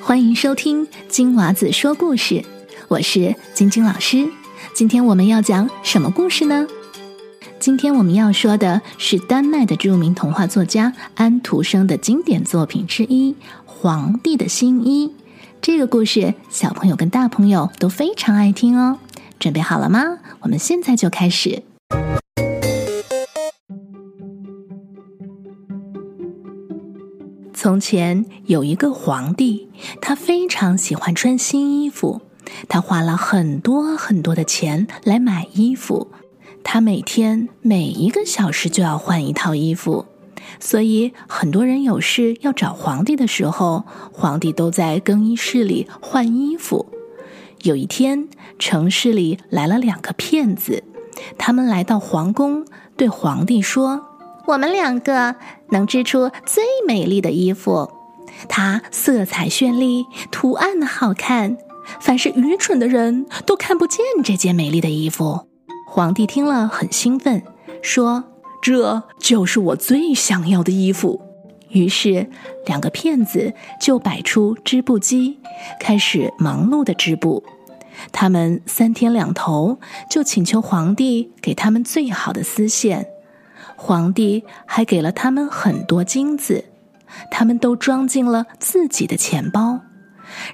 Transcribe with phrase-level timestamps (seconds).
[0.00, 2.44] 欢迎收听金娃子说故事，
[2.88, 4.28] 我是晶晶老师。
[4.74, 6.66] 今天我们要讲什么故事呢？
[7.58, 13.32] 今天我们要说的是丹麦的著名童话作家安徒生的经典作品之一
[13.64, 15.08] 《皇帝的新衣》。
[15.62, 18.98] 这个故事小朋友跟大朋友都非常爱听哦。
[19.38, 20.18] 准备好了吗？
[20.40, 21.62] 我们现在就开始。
[27.64, 32.20] 从前有一个皇帝，他非常喜欢穿新衣服，
[32.68, 36.08] 他花了很多很多的钱来买衣服。
[36.62, 40.04] 他每天每一个小时就要换一套衣服，
[40.60, 46.92] 所以很多人有事要找皇帝的时候，皇帝都在更衣室里换衣服。
[47.62, 50.84] 有一天，城市里来了两个骗子，
[51.38, 54.04] 他们来到皇宫，对皇帝说
[54.46, 55.34] ：“我们两个
[55.70, 57.90] 能织出最美丽的衣服，
[58.48, 61.56] 它色彩绚丽，图案好看，
[62.00, 65.48] 凡是愚蠢的人都看不见这件美丽的衣服。”
[65.88, 67.42] 皇帝听了很兴奋，
[67.80, 68.24] 说
[68.60, 71.20] ：“这就是我最想要的衣服。”
[71.70, 72.28] 于是，
[72.66, 75.38] 两个骗子就摆出织布机，
[75.80, 77.42] 开始忙碌的织布。
[78.12, 79.78] 他们三天两头
[80.10, 83.06] 就请求皇帝给他们最好的丝线，
[83.76, 86.64] 皇帝还给了他们很多金子，
[87.30, 89.80] 他们都装进了自己的钱包，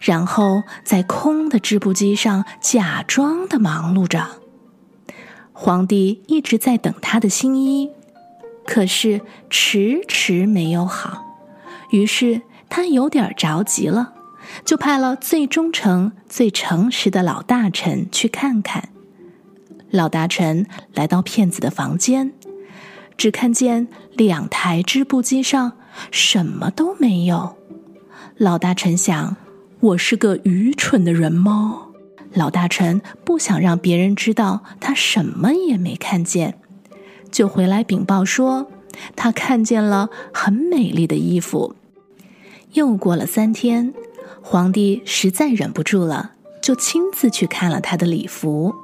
[0.00, 4.26] 然后在空的织布机上假装的忙碌着。
[5.52, 7.90] 皇帝一直在等他的新衣，
[8.66, 11.24] 可是迟迟没有好，
[11.90, 14.14] 于是他有点着急了，
[14.64, 18.88] 就派了最忠诚、最诚实的老大臣去看看。
[19.90, 22.32] 老大臣来到骗子的房间，
[23.20, 25.72] 只看见两台织布机上
[26.10, 27.54] 什么都没有。
[28.38, 29.36] 老大臣想：
[29.80, 31.88] 我是个愚蠢的人吗？
[32.32, 36.58] 老大臣不想让别人知道他什么也没看见，
[37.30, 38.68] 就回来禀报说
[39.14, 41.76] 他看见了很美丽的衣服。
[42.72, 43.92] 又过了三天，
[44.40, 46.32] 皇帝实在忍不住了，
[46.62, 48.74] 就亲自去看了他的礼服。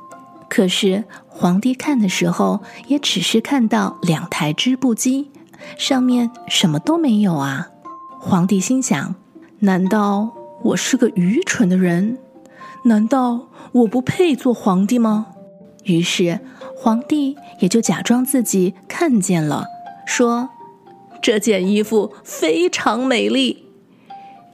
[0.48, 5.30] 可是皇帝看的时候，也只是看到两台织布机，
[5.76, 7.68] 上面什么都没有啊！
[8.20, 9.14] 皇帝心想：
[9.60, 10.30] 难道
[10.62, 12.18] 我是个愚蠢的人？
[12.84, 15.26] 难道我不配做皇帝吗？
[15.84, 16.40] 于是
[16.76, 19.66] 皇帝也就假装自己看见了，
[20.06, 20.50] 说
[21.22, 23.64] ：“这件衣服非常美丽。”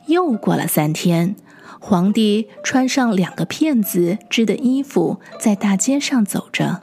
[0.08, 1.36] 又过了三天，
[1.82, 6.80] 皇帝穿上两个骗子织的衣服，在大街上走着。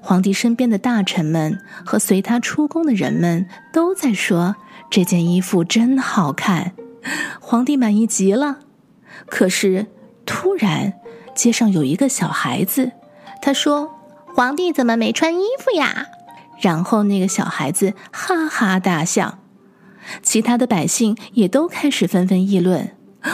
[0.00, 4.54] 皇帝身边的大臣们和随他出宫的人们都在说
[4.90, 6.72] ：“这件衣服真好看。”
[7.40, 8.60] 皇帝满意极了。
[9.26, 9.86] 可是。
[10.30, 10.92] 突然，
[11.34, 12.92] 街上有一个小孩子，
[13.40, 13.94] 他说
[14.36, 16.08] ：“皇帝怎么没穿衣服呀？”
[16.60, 19.38] 然后那个小孩子哈哈大笑，
[20.22, 22.90] 其他的百姓也都开始纷纷议论：“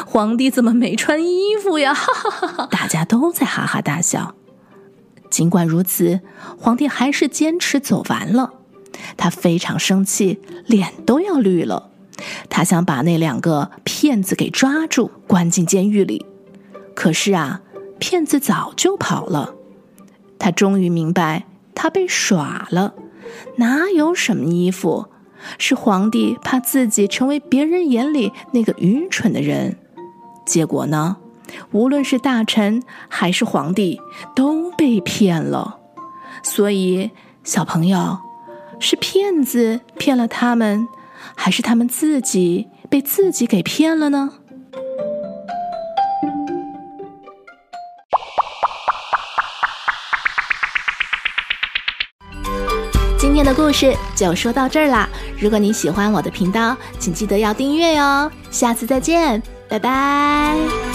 [0.06, 2.68] 皇帝怎么没穿衣服呀？”哈哈哈哈！
[2.70, 4.34] 大家都在哈哈大笑。
[5.30, 6.20] 尽管如此，
[6.58, 8.54] 皇帝还是坚持走完了。
[9.16, 11.90] 他非常生气，脸都要绿了。
[12.48, 16.24] 他想把那两个骗子给抓住，关进监狱里。
[16.94, 17.62] 可是啊，
[17.98, 19.54] 骗子早就跑了。
[20.38, 22.94] 他终于明白，他被耍了。
[23.56, 25.08] 哪有什么衣服？
[25.58, 29.76] 是皇帝怕自己成为别人眼里那个愚蠢的人。
[30.44, 31.16] 结果呢，
[31.72, 34.00] 无论是大臣还是皇帝，
[34.34, 35.78] 都被骗了。
[36.42, 37.10] 所以，
[37.42, 38.18] 小朋友，
[38.78, 40.86] 是骗子骗了他们，
[41.34, 44.30] 还是他们自己被自己给骗了呢？
[53.18, 55.08] 今天的故事就说到这儿啦！
[55.40, 58.30] 如果你喜欢我的频道，请记得要订阅哟。
[58.50, 59.42] 下次再见，
[59.74, 60.93] 拜拜。